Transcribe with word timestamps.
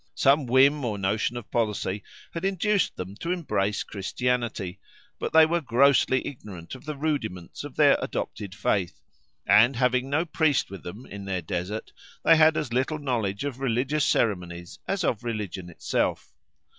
Some 0.15 0.47
whim 0.47 0.83
or 0.83 0.97
notion 0.97 1.37
of 1.37 1.51
policy 1.51 2.01
had 2.33 2.43
induced 2.43 2.95
them 2.95 3.15
to 3.17 3.31
embrace 3.31 3.83
Christianity; 3.83 4.79
but 5.19 5.31
they 5.31 5.45
were 5.45 5.61
grossly 5.61 6.25
ignorant 6.27 6.73
of 6.73 6.85
the 6.85 6.95
rudiments 6.95 7.63
of 7.63 7.75
their 7.75 7.99
adopted 8.01 8.55
faith, 8.55 8.99
and 9.45 9.75
having 9.75 10.09
no 10.09 10.25
priest 10.25 10.71
with 10.71 10.81
them 10.81 11.05
in 11.05 11.25
their 11.25 11.43
desert, 11.43 11.91
they 12.25 12.35
had 12.35 12.57
as 12.57 12.73
little 12.73 12.97
knowledge 12.97 13.43
of 13.43 13.59
religious 13.59 14.03
ceremonies 14.03 14.79
as 14.87 15.03
of 15.03 15.23
religion 15.23 15.69
itself. 15.69 16.33